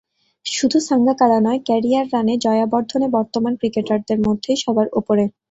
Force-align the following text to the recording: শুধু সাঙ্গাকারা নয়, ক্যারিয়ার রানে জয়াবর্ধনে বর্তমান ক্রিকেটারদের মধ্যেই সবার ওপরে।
শুধু 0.45 0.77
সাঙ্গাকারা 0.87 1.37
নয়, 1.39 1.59
ক্যারিয়ার 1.67 2.05
রানে 2.13 2.33
জয়াবর্ধনে 2.37 3.07
বর্তমান 3.17 3.53
ক্রিকেটারদের 3.59 4.19
মধ্যেই 4.27 4.57
সবার 4.63 4.87
ওপরে। 4.99 5.23